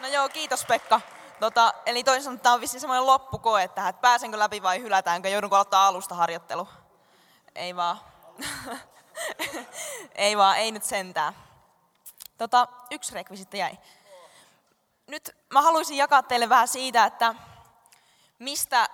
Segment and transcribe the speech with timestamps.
[0.00, 1.00] No joo, kiitos Pekka.
[1.40, 5.28] Tota, eli toisin sanoen tämä on vissiin semmoinen loppukoe tähän, että pääsenkö läpi vai hylätäänkö,
[5.28, 6.68] joudunko aloittaa alusta harjoittelu.
[7.54, 8.00] Ei vaan.
[10.14, 11.36] ei vaan, ei nyt sentään.
[12.38, 13.78] Tota, yksi rekvisitti jäi.
[15.06, 17.34] Nyt mä haluaisin jakaa teille vähän siitä, että
[18.38, 18.88] mistä,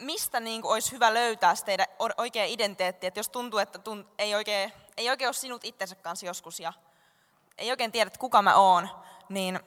[0.00, 1.86] mistä niin kuin olisi hyvä löytää teidän
[2.16, 3.06] oikea identiteetti.
[3.06, 6.72] Että jos tuntuu, että tunt, ei, oikein, ei oikein ole sinut itsensä kanssa joskus ja
[7.58, 8.88] ei oikein tiedä, kuka mä oon,
[9.28, 9.60] niin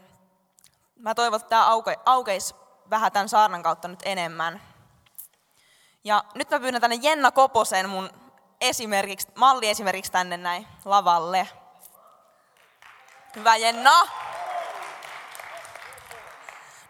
[1.03, 2.55] mä toivon, että tämä auke, aukeisi
[2.89, 4.61] vähän tämän saarnan kautta nyt enemmän.
[6.03, 8.09] Ja nyt mä pyydän tänne Jenna Koposen mun
[8.61, 11.49] esimerkiksi, malli esimerkiksi tänne näin lavalle.
[13.35, 14.07] Hyvä Jenna.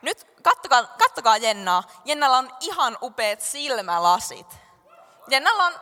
[0.02, 1.84] Nyt kattokaa, kattokaa Jennaa.
[2.06, 4.60] Jennalla on ihan upeat silmälasit.
[5.28, 5.74] Jennalla on,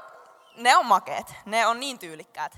[0.56, 2.58] ne on makeet, ne on niin tyylikkäät.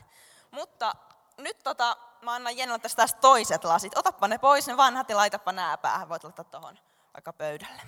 [0.51, 0.95] Mutta
[1.37, 3.97] nyt tota, mä annan Jennalle tästä, tästä toiset lasit.
[3.97, 6.09] Otappa ne pois, ne vanhat ja laitapa nää päähän.
[6.09, 6.79] Voit laittaa tuohon
[7.13, 7.81] vaikka pöydälle.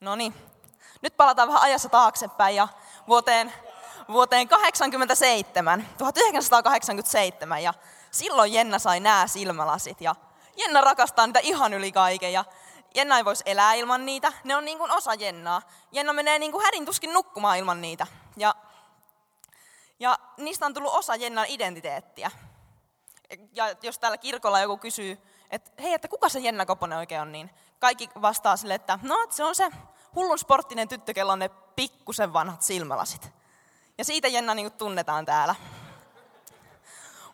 [0.00, 0.34] No niin,
[1.02, 2.68] nyt palataan vähän ajassa taaksepäin ja
[3.08, 3.52] vuoteen,
[4.08, 7.62] vuoteen 87, 1987.
[7.62, 7.74] Ja
[8.10, 10.14] silloin Jenna sai nämä silmälasit ja
[10.56, 12.44] Jenna rakastaa niitä ihan yli kaiken ja
[12.94, 14.32] Jenna ei voisi elää ilman niitä.
[14.44, 15.62] Ne on niin kuin osa Jennaa.
[15.92, 18.06] Jenna menee niin kuin hädintuskin nukkumaan ilman niitä.
[18.36, 18.54] Ja,
[20.00, 22.30] ja niistä on tullut osa Jennan identiteettiä.
[23.52, 25.18] Ja jos täällä kirkolla joku kysyy,
[25.50, 29.26] että hei, että kuka se Jenna Koponen oikein on, niin kaikki vastaa sille, että no,
[29.30, 29.70] se on se
[30.14, 33.32] hullun sporttinen tyttö, kello on ne pikkusen vanhat silmälasit.
[33.98, 35.54] Ja siitä Jenna niin tunnetaan täällä.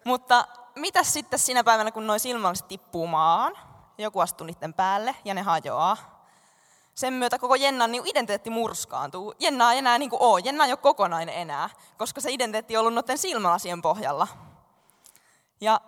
[0.05, 0.44] Mutta
[0.75, 3.58] mitä sitten siinä päivänä, kun noin silmälasit tippuu maahan,
[3.98, 6.20] joku astuu niiden päälle ja ne hajoaa.
[7.01, 9.34] Sen myötä koko Jennan niin identiteetti murskaantuu.
[9.39, 10.41] Jenna ei enää niin kuin ole.
[10.45, 14.29] Jenna ei ole kokonainen enää, koska se identiteetti on ollut noiden silmälasien pohjalla.
[15.61, 15.81] Ja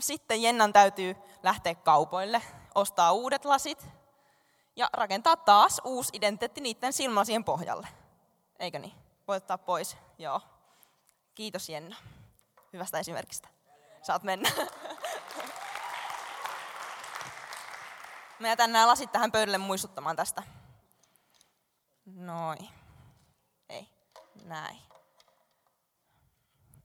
[0.00, 2.42] sitten Jennan täytyy lähteä kaupoille,
[2.74, 3.88] ostaa uudet lasit
[4.76, 7.88] ja rakentaa taas uusi identiteetti niiden silmälasien pohjalle.
[8.58, 8.94] Eikö niin?
[9.28, 9.96] Voit ottaa pois.
[10.18, 10.40] Joo.
[11.34, 11.96] Kiitos Jenna
[12.72, 13.48] hyvästä esimerkistä.
[14.02, 14.50] Saat mennä.
[18.40, 20.42] Mä jätän nämä lasit tähän pöydälle muistuttamaan tästä.
[22.06, 22.68] Noin.
[23.68, 23.88] Ei.
[24.44, 24.78] Näin.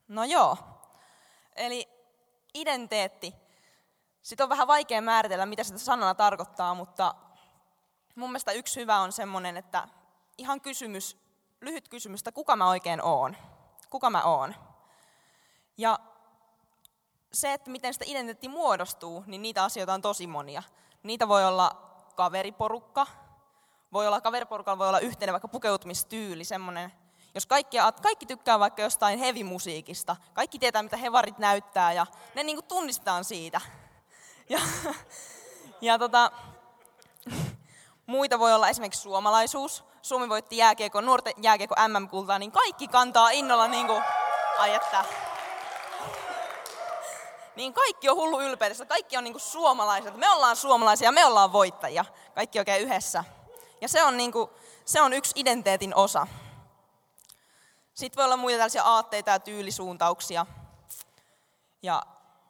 [0.07, 0.57] No joo.
[1.55, 1.89] Eli
[2.53, 3.35] identiteetti.
[4.21, 7.15] Sitten on vähän vaikea määritellä, mitä sitä sanana tarkoittaa, mutta
[8.15, 9.87] mun mielestä yksi hyvä on semmoinen, että
[10.37, 11.17] ihan kysymys,
[11.61, 13.37] lyhyt kysymys, että kuka mä oikein oon?
[13.89, 14.55] Kuka mä oon?
[15.77, 15.99] Ja
[17.33, 20.63] se, että miten sitä identiteetti muodostuu, niin niitä asioita on tosi monia.
[21.05, 21.71] Niitä voi olla
[22.15, 23.07] kaveriporukka,
[23.93, 26.91] voi olla kaveriporukalla voi olla yhteinen vaikka pukeutumistyyli, semmoinen,
[27.35, 32.05] jos kaikki, kaikki tykkää vaikka jostain heavy-musiikista, kaikki tietää mitä hevarit näyttää ja
[32.35, 33.61] ne niin kuin tunnistetaan siitä.
[34.49, 34.59] Ja,
[35.81, 36.31] ja tota,
[38.05, 39.83] muita voi olla esimerkiksi suomalaisuus.
[40.01, 44.03] Suomi voitti jääkiekko, nuorten jääkiekko MM-kultaa, niin kaikki kantaa innolla niin kuin,
[44.59, 45.05] ai että,
[47.55, 48.85] niin kaikki on hullu ylpeydessä.
[48.85, 50.17] Kaikki on niin kuin suomalaiset.
[50.17, 52.05] Me ollaan suomalaisia, me ollaan voittajia.
[52.35, 53.23] Kaikki oikein yhdessä.
[53.81, 54.49] Ja se on, niin kuin,
[54.85, 56.27] se on yksi identiteetin osa.
[57.93, 60.45] Sitten voi olla muita tällaisia aatteita ja tyylisuuntauksia
[61.83, 62.03] ja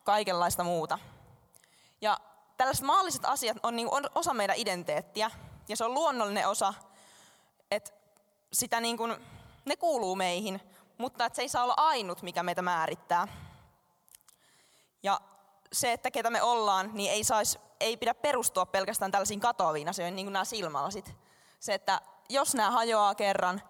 [0.03, 0.99] kaikenlaista muuta.
[2.01, 2.17] Ja
[2.57, 5.31] tällaiset maalliset asiat on niin osa meidän identiteettiä
[5.67, 6.73] ja se on luonnollinen osa,
[7.71, 7.91] että
[8.53, 9.15] sitä niin kuin,
[9.65, 10.61] ne kuuluu meihin,
[10.97, 13.27] mutta että se ei saa olla ainut, mikä meitä määrittää.
[15.05, 15.21] Ja
[15.73, 20.15] se, että ketä me ollaan, niin ei, sais, ei pidä perustua pelkästään tällaisiin katoaviin asioihin,
[20.15, 21.15] niin kuin nämä silmälasit.
[21.59, 23.61] Se, että jos nämä hajoaa kerran,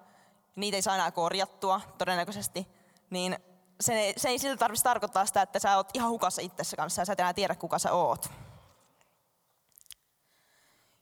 [0.56, 2.68] niitä ei saa enää korjattua todennäköisesti,
[3.10, 3.40] niin
[3.82, 7.06] se, se ei siltä tarvitse tarkoittaa sitä, että sä oot ihan hukassa itsessä kanssa ja
[7.06, 8.30] sä et enää tiedä, kuka sä oot.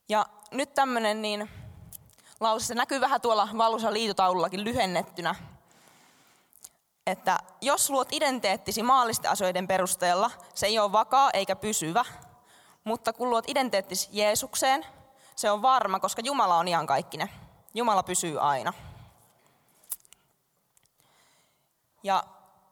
[0.10, 1.50] Ja nyt tämmöinen niin,
[2.40, 5.36] lause, se näkyy vähän tuolla valusa liitotaulullakin lyhennettynä,
[7.08, 12.06] että jos luot identiteettisi maallisten asioiden perusteella, se ei ole vakaa eikä pysyvä,
[12.84, 14.86] mutta kun luot identiteettisi Jeesukseen,
[15.36, 17.30] se on varma, koska Jumala on iankaikkinen.
[17.74, 18.74] Jumala pysyy aina.
[22.04, 22.24] Ja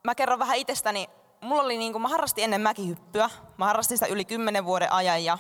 [0.03, 1.09] mä kerron vähän itsestäni.
[1.41, 3.29] Mulla oli niin kuin, mä harrastin ennen mäkihyppyä.
[3.57, 5.37] Mä harrastin sitä yli kymmenen vuoden ajan ja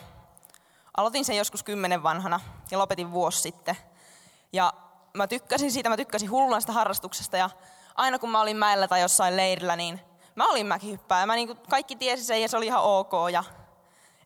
[0.97, 2.39] aloitin sen joskus kymmenen vanhana
[2.71, 3.77] ja lopetin vuosi sitten.
[4.53, 4.73] Ja
[5.13, 7.49] mä tykkäsin siitä, mä tykkäsin hulluna harrastuksesta ja
[7.95, 9.99] aina kun mä olin mäellä tai jossain leirillä, niin
[10.35, 11.25] mä olin mäkihyppää.
[11.25, 13.43] Mä niin kaikki tiesi sen ja se oli ihan ok ja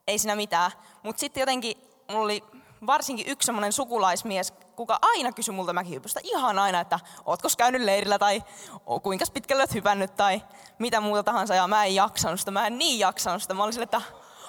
[0.08, 0.72] ei siinä mitään.
[1.04, 1.78] Mutta sitten jotenkin
[2.12, 2.44] mulla oli
[2.88, 8.20] varsinkin yksi semmoinen sukulaismies, kuka aina kysyi multa mäkihypystä ihan aina, että ootko käynyt leirillä
[8.20, 8.44] tai
[9.04, 10.42] kuinka pitkälle olet hypännyt tai
[10.80, 11.56] mitä muuta tahansa.
[11.56, 13.54] Ja mä en jaksanut sitä, mä en niin jaksanut sitä.
[13.54, 14.02] Mä olin sille, että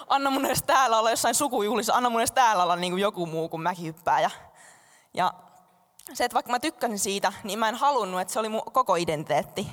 [0.08, 3.26] anna mun edes täällä olla jossain sukujuhlissa, anna mun edes täällä olla niin kuin joku
[3.26, 4.30] muu kuin mäkihyppääjä.
[5.14, 5.32] Ja
[6.14, 8.96] se, että vaikka mä tykkäsin siitä, niin mä en halunnut, että se oli mun koko
[8.96, 9.68] identiteetti.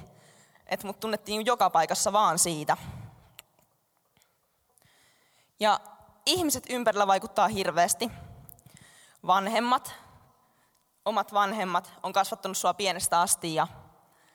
[0.68, 2.78] Että mut tunnettiin joka paikassa vaan siitä.
[5.60, 5.80] Ja
[6.26, 8.12] ihmiset ympärillä vaikuttaa hirveästi.
[9.28, 9.94] Vanhemmat,
[11.06, 13.68] omat vanhemmat on kasvattanut sua pienestä asti ja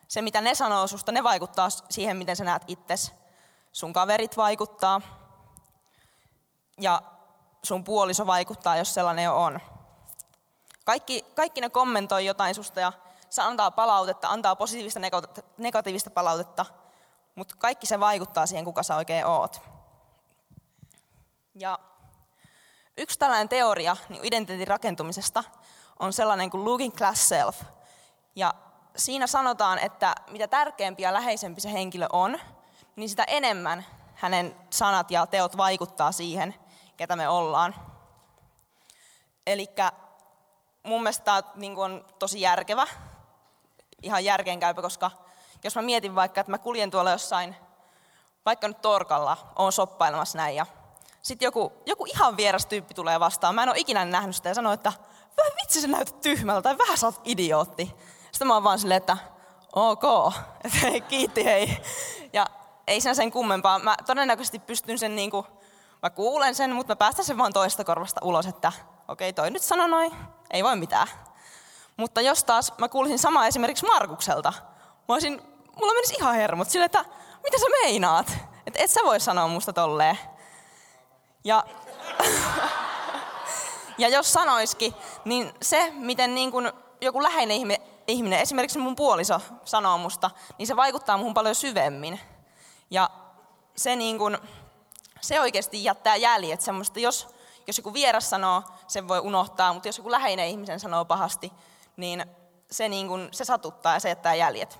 [0.07, 3.11] se mitä ne sanoo susta, ne vaikuttaa siihen, miten sä näet itses.
[3.71, 5.01] Sun kaverit vaikuttaa
[6.81, 7.01] ja
[7.63, 9.59] sun puoliso vaikuttaa, jos sellainen jo on.
[10.89, 12.93] Kaikki, kaikki ne kommentoi jotain susta ja
[13.29, 14.99] se antaa palautetta, antaa positiivista
[15.57, 16.65] negatiivista palautetta,
[17.35, 19.61] mutta kaikki se vaikuttaa siihen, kuka sä oikein oot.
[21.55, 21.79] Ja
[22.97, 25.43] yksi tällainen teoria niin identiteetin rakentumisesta
[25.99, 27.61] on sellainen kuin looking class self.
[28.35, 28.53] Ja
[28.95, 32.39] siinä sanotaan, että mitä tärkeämpi ja läheisempi se henkilö on,
[32.95, 36.55] niin sitä enemmän hänen sanat ja teot vaikuttaa siihen,
[36.97, 37.75] ketä me ollaan.
[39.47, 39.67] Eli
[40.89, 42.87] mun mielestä tämä niin on tosi järkevä,
[44.01, 45.11] ihan järkeenkäypä, koska
[45.63, 47.55] jos mä mietin vaikka, että mä kuljen tuolla jossain,
[48.45, 50.65] vaikka nyt torkalla, oon soppailemassa näin ja
[51.21, 53.55] sitten joku, joku ihan vieras tyyppi tulee vastaan.
[53.55, 54.93] Mä en ole ikinä nähnyt sitä ja sanoo, että
[55.37, 57.95] vähän vitsi se näytät tyhmältä tai vähän sä oot idiootti.
[58.31, 59.17] Sitten mä oon vaan silleen, että
[59.75, 60.03] ok,
[60.63, 61.77] että kiitti hei.
[62.33, 62.45] Ja
[62.87, 63.79] ei sen sen kummempaa.
[63.79, 65.47] Mä todennäköisesti pystyn sen niinku,
[66.01, 68.71] mä kuulen sen, mutta mä päästän sen vaan toista korvasta ulos, että
[69.09, 70.11] okei, toi nyt sano noin,
[70.51, 71.07] ei voi mitään.
[71.97, 74.53] Mutta jos taas mä kuulisin sama esimerkiksi Markukselta,
[75.07, 75.41] mä olisin,
[75.75, 77.05] mulla menisi ihan hermot sille, että
[77.43, 78.37] mitä sä meinaat?
[78.67, 80.19] Että et sä voi sanoa musta tolleen.
[81.43, 81.63] Ja,
[83.97, 84.93] ja jos sanoiskin,
[85.25, 87.57] niin se, miten niin kun joku läheinen
[88.07, 92.19] ihminen, esimerkiksi mun puoliso sanoo musta, niin se vaikuttaa muhun paljon syvemmin.
[92.91, 93.09] Ja
[93.75, 94.37] se, niin kun,
[95.21, 97.38] se oikeasti jättää jäljet semmoista, jos,
[97.69, 101.53] jos joku vieras sanoo, sen voi unohtaa, mutta jos joku läheinen ihmisen sanoo pahasti,
[101.97, 102.25] niin
[102.71, 104.79] se, niin kun, se satuttaa ja se jättää jäljet.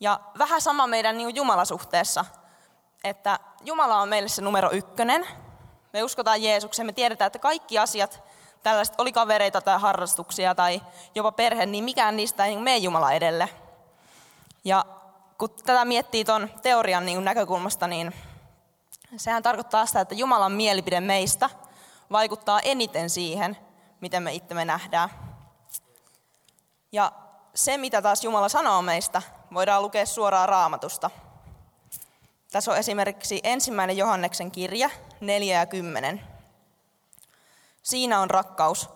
[0.00, 2.24] Ja vähän sama meidän niin Jumalasuhteessa,
[3.04, 5.26] että Jumala on meille se numero ykkönen.
[5.92, 8.22] Me uskotaan Jeesukseen, me tiedetään, että kaikki asiat,
[8.62, 10.82] tällaiset oli kavereita tai harrastuksia tai
[11.14, 13.48] jopa perhe, niin mikään niistä ei mene Jumala edelle.
[14.64, 14.84] Ja
[15.38, 18.14] kun tätä miettii tuon teorian niin näkökulmasta, niin
[19.16, 21.50] sehän tarkoittaa sitä, että Jumalan mielipide meistä
[22.12, 23.56] vaikuttaa eniten siihen,
[24.00, 25.08] miten me itse me nähdään.
[26.92, 27.12] Ja
[27.54, 29.22] se, mitä taas Jumala sanoo meistä,
[29.54, 31.10] voidaan lukea suoraan raamatusta.
[32.52, 34.90] Tässä on esimerkiksi ensimmäinen Johanneksen kirja,
[35.20, 36.20] 4 ja 10.
[37.82, 38.88] Siinä on rakkaus.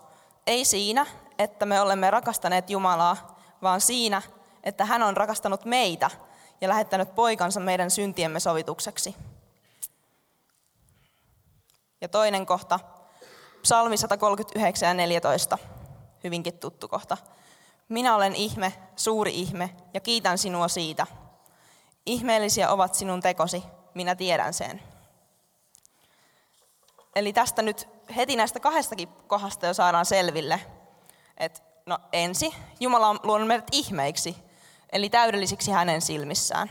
[0.46, 1.06] Ei siinä,
[1.38, 4.22] että me olemme rakastaneet Jumalaa, vaan siinä,
[4.64, 6.10] että hän on rakastanut meitä
[6.60, 9.16] ja lähettänyt poikansa meidän syntiemme sovitukseksi.
[12.04, 12.80] Ja toinen kohta,
[13.62, 15.58] psalmi 139 ja 14,
[16.24, 17.16] hyvinkin tuttu kohta.
[17.88, 21.06] Minä olen ihme, suuri ihme, ja kiitän sinua siitä.
[22.06, 23.64] Ihmeellisiä ovat sinun tekosi,
[23.94, 24.82] minä tiedän sen.
[27.16, 30.60] Eli tästä nyt heti näistä kahdestakin kohdasta jo saadaan selville,
[31.36, 34.36] että no ensi, Jumala on luonut meidät ihmeiksi,
[34.92, 36.70] eli täydellisiksi hänen silmissään.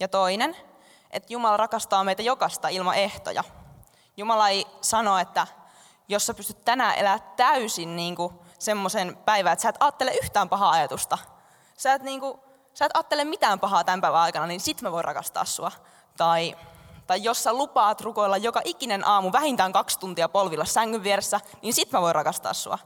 [0.00, 0.56] Ja toinen,
[1.10, 3.44] että Jumala rakastaa meitä jokasta ilman ehtoja.
[4.16, 5.46] Jumala ei sano, että
[6.08, 10.48] jos sä pystyt tänään elää täysin niin kuin semmoisen päivän, että sä et ajattele yhtään
[10.48, 11.18] pahaa ajatusta.
[11.76, 12.40] Sä et, niin kuin,
[12.74, 15.72] sä et ajattele mitään pahaa tämän päivän aikana, niin sit mä voin rakastaa sua.
[16.16, 16.56] Tai,
[17.06, 21.74] tai jos sä lupaat rukoilla joka ikinen aamu vähintään kaksi tuntia polvilla sängyn vieressä, niin
[21.74, 22.78] sit mä voin rakastaa sua.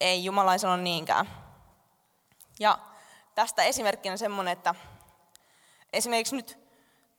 [0.00, 1.28] Ei, Jumala ei sano niinkään.
[2.60, 2.78] Ja
[3.34, 4.74] tästä esimerkkinä semmonen, että
[5.92, 6.58] esimerkiksi nyt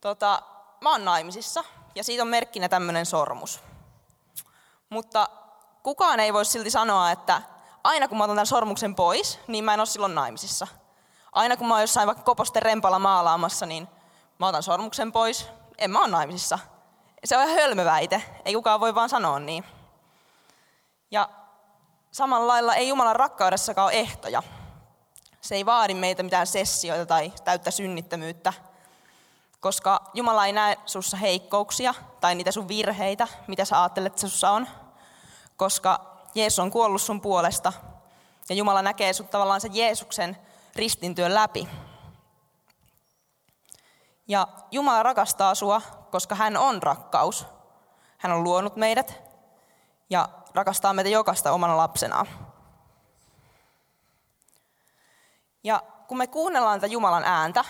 [0.01, 0.41] tota,
[0.82, 1.63] mä oon naimisissa
[1.95, 3.63] ja siitä on merkkinä tämmöinen sormus.
[4.89, 5.29] Mutta
[5.83, 7.41] kukaan ei voi silti sanoa, että
[7.83, 10.67] aina kun mä otan tämän sormuksen pois, niin mä en ole silloin naimisissa.
[11.31, 13.88] Aina kun mä oon jossain vaikka koposten rempalla maalaamassa, niin
[14.39, 15.47] mä otan sormuksen pois,
[15.77, 16.59] en mä ole naimisissa.
[17.25, 19.63] Se on ihan hölmöväite, ei kukaan voi vaan sanoa niin.
[21.12, 21.29] Ja
[22.12, 24.43] samalla lailla ei Jumalan rakkaudessakaan ole ehtoja.
[25.41, 28.53] Se ei vaadi meitä mitään sessioita tai täyttä synnittömyyttä,
[29.63, 34.51] koska Jumala ei näe sussa heikkouksia tai niitä sun virheitä, mitä sä ajattelet, että sussa
[34.51, 34.67] on,
[35.58, 36.00] koska
[36.36, 37.74] Jeesus on kuollut sun puolesta
[38.50, 40.38] ja Jumala näkee sut tavallaan sen Jeesuksen
[40.75, 41.67] ristintyön läpi.
[44.27, 47.46] Ja Jumala rakastaa sua, koska hän on rakkaus.
[48.17, 49.22] Hän on luonut meidät
[50.10, 52.27] ja rakastaa meitä jokaista omana lapsenaan.
[55.63, 57.65] Ja kun me kuunnellaan tätä Jumalan ääntä,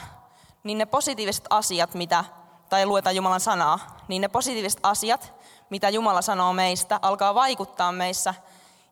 [0.63, 2.25] niin ne positiiviset asiat, mitä
[2.69, 5.33] tai luetaan Jumalan sanaa, niin ne positiiviset asiat,
[5.69, 8.33] mitä Jumala sanoo meistä, alkaa vaikuttaa meissä.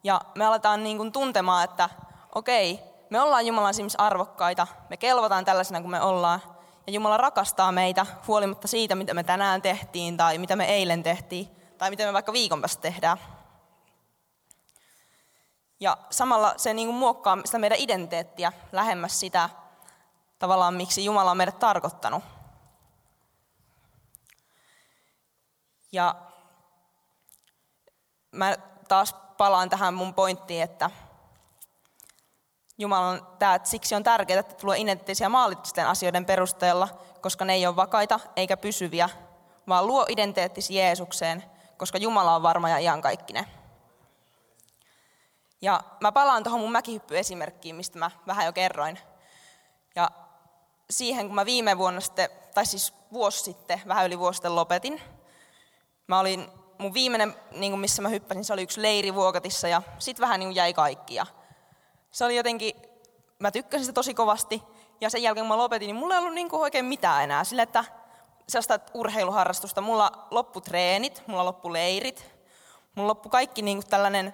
[0.04, 1.90] Ja me aletaan niin kuin tuntemaan, että
[2.36, 6.42] okei, me ollaan Jumalan silmissä arvokkaita, me kelvataan tällaisena kuin me ollaan.
[6.88, 11.50] Ja Jumala rakastaa meitä huolimatta siitä, mitä me tänään tehtiin tai mitä me eilen tehtiin
[11.78, 13.18] tai mitä me vaikka viikon päästä tehdään.
[15.80, 19.50] Ja samalla se niin kuin muokkaa sitä meidän identiteettiä lähemmäs sitä
[20.42, 22.24] tavallaan, miksi Jumala on meidät tarkoittanut.
[25.92, 26.16] Ja
[28.32, 28.58] mä
[28.88, 30.90] taas palaan tähän mun pointtiin, että
[32.78, 36.88] Jumalan tämä, että siksi on tärkeää, että tulee identiteettisiä maallisten asioiden perusteella,
[37.22, 39.10] koska ne ei ole vakaita eikä pysyviä,
[39.68, 41.44] vaan luo identiteettisi Jeesukseen,
[41.78, 43.46] koska Jumala on varma ja iankaikkinen.
[45.62, 49.00] Ja mä palaan tuohon mun mäkihyppyesimerkkiin, mistä mä vähän jo kerroin.
[49.96, 50.12] Ja
[50.92, 55.02] siihen, kun mä viime vuonna sitten, tai siis vuosi sitten, vähän yli vuosi sitten lopetin.
[56.08, 59.82] Mä olin, mun viimeinen, niin kuin missä mä hyppäsin, se oli yksi leiri Vuokatissa ja
[60.00, 61.16] sitten vähän niin jäi kaikki.
[61.16, 61.26] Ja
[62.12, 62.76] se oli jotenkin,
[63.40, 64.64] mä tykkäsin sitä tosi kovasti.
[65.02, 67.44] Ja sen jälkeen kun mä lopetin, niin mulla ei ollut niin kuin oikein mitään enää.
[67.44, 67.86] Sillä, että
[68.50, 72.32] sellaista urheiluharrastusta, mulla loppu treenit, mulla loppu leirit,
[72.96, 74.34] mulla loppu kaikki niin kuin tällainen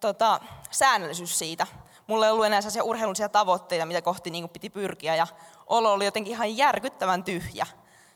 [0.00, 0.40] tota,
[0.70, 1.66] säännöllisyys siitä.
[2.06, 5.16] Mulla ei ollut enää sellaisia urheilullisia tavoitteita, mitä kohti niin kuin piti pyrkiä.
[5.16, 5.26] Ja
[5.70, 7.66] olo oli jotenkin ihan järkyttävän tyhjä.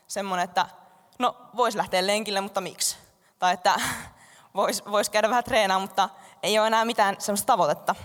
[0.07, 0.65] Semmoinen, että
[1.19, 2.97] no vois lähteä lenkille, mutta miksi?
[3.39, 3.75] Tai että
[4.55, 6.09] vois, vois käydä vähän treenaa, mutta
[6.43, 7.95] ei ole enää mitään semmoista tavoitetta.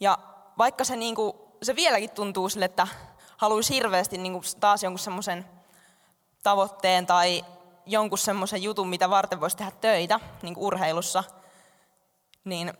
[0.00, 0.18] Ja
[0.58, 1.32] vaikka se, niin kuin,
[1.62, 2.88] se vieläkin tuntuu sille, että
[3.36, 5.44] haluaisi hirveästi niin kuin taas jonkun semmoisen
[6.42, 7.44] tavoitteen tai
[7.86, 11.24] jonkun semmoisen jutun, mitä varten voisi tehdä töitä niin kuin urheilussa,
[12.44, 12.72] niin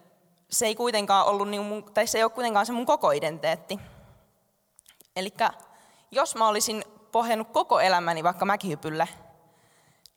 [0.51, 3.81] se ei kuitenkaan ollut, niin tai se ei ole kuitenkaan se mun koko identiteetti.
[5.17, 5.35] Eli
[6.11, 9.09] jos mä olisin pohjannut koko elämäni vaikka mäkihypylle,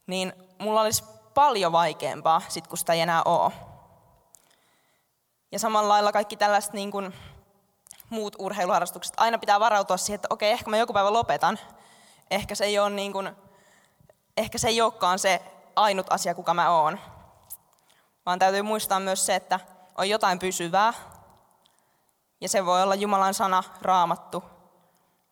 [0.07, 1.03] niin mulla olisi
[1.33, 3.51] paljon vaikeampaa, sit kun sitä ei enää ole.
[5.51, 7.13] Ja samalla lailla kaikki tällaiset niin kuin
[8.09, 11.59] muut urheiluharrastukset, aina pitää varautua siihen, että okei, ehkä mä joku päivä lopetan.
[12.31, 13.31] Ehkä se ei, ole niin kuin,
[14.37, 15.41] ehkä se ei olekaan se
[15.75, 16.99] ainut asia, kuka mä oon.
[18.25, 19.59] Vaan täytyy muistaa myös se, että
[19.97, 20.93] on jotain pysyvää.
[22.41, 24.43] Ja se voi olla Jumalan sana, raamattu,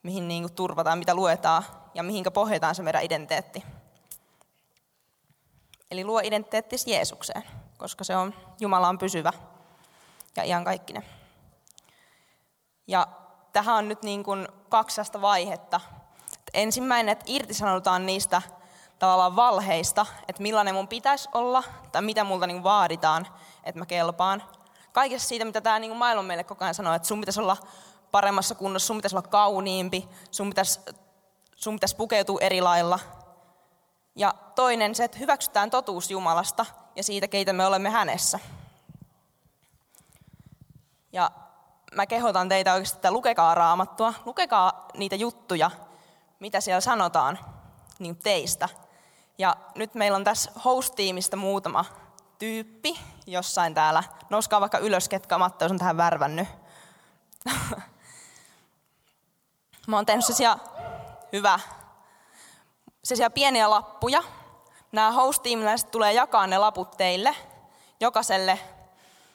[0.07, 3.63] mihin niin kuin turvataan, mitä luetaan ja mihinkä pohjataan se meidän identiteetti.
[5.91, 7.43] Eli luo identiteettis Jeesukseen,
[7.77, 9.33] koska se on, Jumala on pysyvä
[10.35, 11.03] ja iankaikkinen.
[12.87, 13.07] Ja
[13.53, 15.81] tähän on nyt niin kuin kaksi vaihetta.
[16.53, 18.41] Ensimmäinen, että irtisanoudutaan niistä
[18.99, 23.27] tavallaan valheista, että millainen mun pitäisi olla tai mitä multa niin vaaditaan,
[23.63, 24.43] että mä kelpaan.
[24.91, 27.57] Kaikessa siitä, mitä tämä niin maailma meille koko ajan sanoo, että sun pitäisi olla
[28.17, 30.79] paremmassa kunnossa, sun pitäisi olla kauniimpi, sun pitäisi,
[31.55, 33.00] sun pitäisi pukeutua eri lailla.
[34.15, 38.39] Ja toinen se, että hyväksytään totuus Jumalasta ja siitä, keitä me olemme hänessä.
[41.13, 41.31] Ja
[41.95, 45.71] mä kehotan teitä oikeasti, että lukekaa raamattua, lukekaa niitä juttuja,
[46.39, 47.39] mitä siellä sanotaan
[48.00, 48.69] niin teistä.
[49.38, 51.86] Ja nyt meillä on tässä host-tiimistä muutama
[52.39, 54.03] tyyppi jossain täällä.
[54.29, 56.47] Nouskaa vaikka ylös, ketkä Matteus on tähän värvännyt.
[59.88, 60.58] Mä oon tehnyt sellaisia,
[61.34, 61.60] hyvä,
[63.03, 64.24] sellaisia pieniä lappuja.
[64.91, 65.44] Nämä host
[65.91, 67.36] tulee jakaa ne laput teille,
[68.00, 68.60] jokaiselle.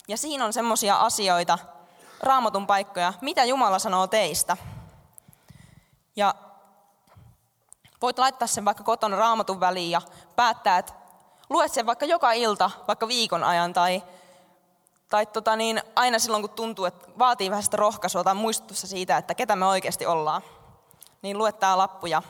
[0.08, 1.58] Ja siinä on semmoisia asioita,
[2.22, 4.56] raamatun paikkoja, mitä Jumala sanoo teistä.
[6.16, 6.34] Ja
[8.02, 10.02] voit laittaa sen vaikka kotona raamatun väliin ja
[10.36, 10.92] päättää, että
[11.50, 14.02] luet sen vaikka joka ilta, vaikka viikon ajan tai,
[15.12, 19.16] tai tota niin, aina silloin, kun tuntuu, että vaatii vähän sitä rohkaisua tai muistutusta siitä,
[19.16, 20.42] että ketä me oikeasti ollaan.
[21.22, 22.22] Niin luet tämä lappu ja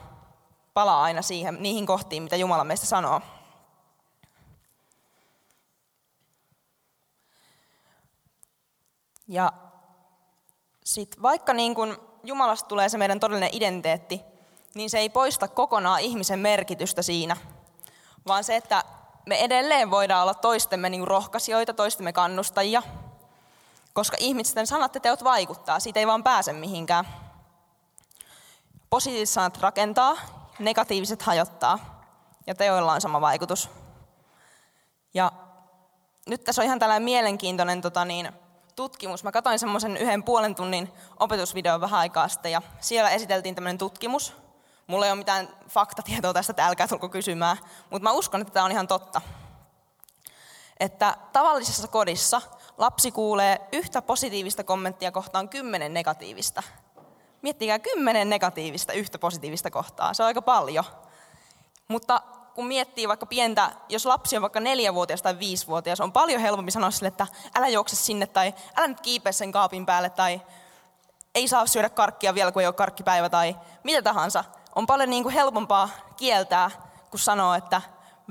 [0.75, 3.21] palaa aina siihen, niihin kohtiin, mitä Jumala meistä sanoo.
[9.29, 9.53] Ja
[10.85, 14.21] sit vaikka niin kun Jumalasta tulee se meidän todellinen identiteetti,
[14.75, 17.37] niin se ei poista kokonaan ihmisen merkitystä siinä,
[18.27, 18.85] vaan se, että
[19.27, 22.83] me edelleen voidaan olla toistemme niin rohkaisijoita, toistemme kannustajia,
[23.93, 27.09] koska ihmisten sanat ja teot vaikuttaa, siitä ei vaan pääse mihinkään.
[28.91, 30.17] Positiiviset sanat rakentaa,
[30.59, 31.79] negatiiviset hajottaa,
[32.47, 33.71] ja teoilla on sama vaikutus.
[35.15, 35.33] Ja
[36.27, 38.33] nyt tässä on ihan tällainen mielenkiintoinen tota niin,
[38.77, 39.25] tutkimus.
[39.25, 44.37] Mä katsoin semmoisen yhden puolen tunnin opetusvideon vähän aikaa sitten, ja siellä esiteltiin tämmöinen tutkimus,
[44.87, 47.57] Mulla ei ole mitään faktatietoa tästä, että älkää tulko kysymään,
[47.91, 49.21] mutta mä uskon, että tämä on ihan totta.
[50.81, 52.43] Että tavallisessa kodissa
[52.79, 56.63] lapsi kuulee yhtä positiivista kommenttia kohtaan kymmenen negatiivista.
[57.43, 60.15] Miettikää kymmenen negatiivista yhtä positiivista kohtaa.
[60.15, 60.85] Se on aika paljon.
[61.89, 62.23] Mutta
[62.55, 66.91] kun miettii vaikka pientä, jos lapsi on vaikka neljävuotias tai viisivuotias, on paljon helpompi sanoa
[66.91, 70.41] sille, että älä juokse sinne tai älä nyt kiipeä sen kaapin päälle tai
[71.35, 74.45] ei saa syödä karkkia vielä, kun ei ole karkkipäivä tai mitä tahansa.
[74.75, 76.71] On paljon niin kuin helpompaa kieltää,
[77.11, 77.83] kun sanoo, että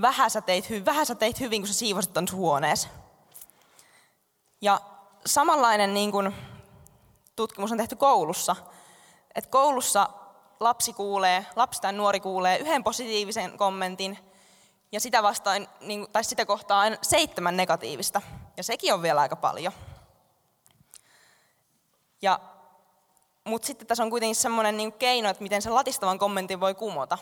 [0.01, 2.87] vähän sä teit, hy- vähän sä teit hyvin, kun sä siivosit ton huoneessa.
[4.61, 4.81] Ja
[5.25, 6.35] samanlainen niin kuin,
[7.35, 8.55] tutkimus on tehty koulussa.
[9.35, 10.09] Et koulussa
[10.59, 14.17] lapsi kuulee, lapsi tai nuori kuulee yhden positiivisen kommentin
[14.91, 18.21] ja sitä vastaan, niin, tai sitä kohtaa aina seitsemän negatiivista.
[18.57, 19.73] Ja sekin on vielä aika paljon.
[22.21, 22.39] Ja,
[23.45, 27.17] mutta sitten tässä on kuitenkin semmoinen niin keino, että miten sen latistavan kommentin voi kumota.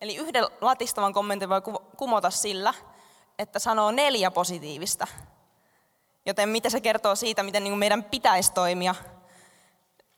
[0.00, 1.62] Eli yhden latistavan kommentin voi
[1.96, 2.74] kumota sillä,
[3.38, 5.06] että sanoo neljä positiivista.
[6.26, 8.94] Joten mitä se kertoo siitä, miten niin meidän pitäisi toimia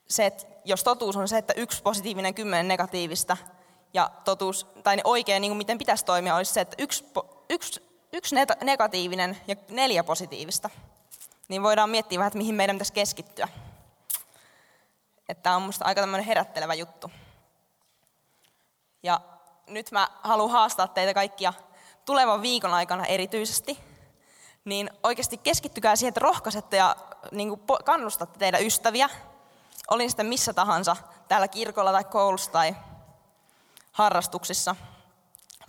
[0.09, 3.37] se, että jos totuus on se, että yksi positiivinen, kymmenen negatiivista,
[3.95, 7.05] ja totuus, tai oikein niin miten pitäisi toimia, olisi se, että yksi,
[7.51, 7.83] yksi,
[8.13, 10.71] yksi negatiivinen ja neljä positiivista.
[11.49, 13.49] Niin voidaan miettiä vähän, että mihin meidän pitäisi keskittyä.
[15.29, 17.11] Että tämä on minusta aika tämmöinen herättelevä juttu.
[19.03, 19.21] Ja
[19.67, 21.53] nyt mä haluan haastaa teitä kaikkia
[22.05, 23.81] tulevan viikon aikana erityisesti,
[24.65, 26.97] niin oikeasti keskittykää siihen, että rohkaisette ja
[27.31, 29.09] niin kuin kannustatte teidän ystäviä,
[29.91, 30.97] olin sitten missä tahansa,
[31.29, 32.77] täällä kirkolla tai koulussa tai
[33.93, 34.77] harrastuksissa.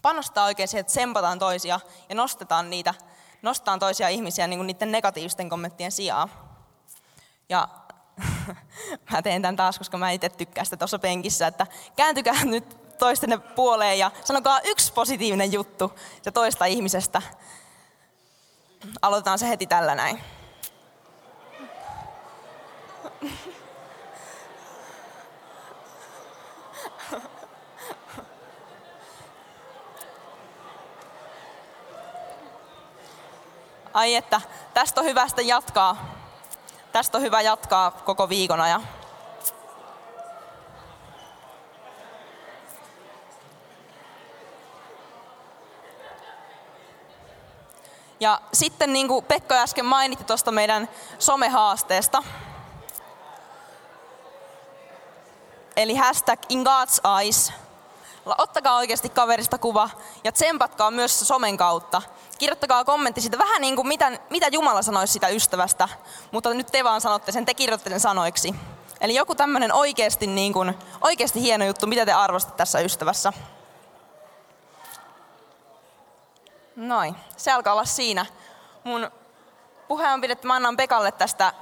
[0.02, 2.94] Panostaa oikein siihen, että sempataan toisia ja nostetaan niitä,
[3.42, 6.32] nostetaan toisia ihmisiä niin kuin niiden negatiivisten kommenttien sijaan.
[7.50, 7.68] Ja
[9.12, 13.38] mä teen tämän taas, koska mä itse tykkään sitä tuossa penkissä, että kääntykää nyt toistenne
[13.38, 15.94] puoleen ja sanokaa yksi positiivinen juttu
[16.26, 17.22] ja toista ihmisestä.
[19.02, 20.20] Aloitetaan se heti tällä näin.
[33.94, 34.42] Ai että,
[34.74, 36.15] tästä on hyvä sitten jatkaa.
[36.96, 38.88] Tästä on hyvä jatkaa koko viikon ajan.
[48.20, 52.24] Ja sitten niin kuin Pekka äsken mainitti tuosta meidän somehaasteesta.
[55.76, 57.54] Eli hashtag in God's eyes.
[58.38, 59.90] Ottakaa oikeasti kaverista kuva
[60.24, 62.02] ja tsempatkaa myös somen kautta
[62.38, 65.90] kirjoittakaa kommentti siitä vähän niin kuin mitä, mitä Jumala sanoisi sitä ystävästä,
[66.32, 68.56] mutta nyt te vaan sanotte sen, te kirjoitte sen sanoiksi.
[69.02, 73.34] Eli joku tämmöinen oikeasti, niin kuin, oikeasti hieno juttu, mitä te arvostatte tässä ystävässä.
[76.76, 78.26] Noin, se alkaa olla siinä.
[78.84, 79.12] Mun
[79.88, 81.54] puhe on pidetty, mä annan Pekalle tästä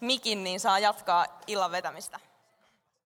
[0.00, 2.20] mikin, niin saa jatkaa illan vetämistä.